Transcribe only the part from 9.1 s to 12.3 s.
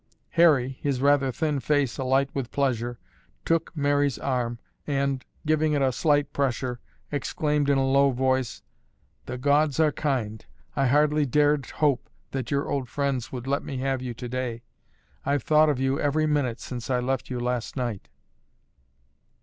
"The gods are kind! I hardly dared hope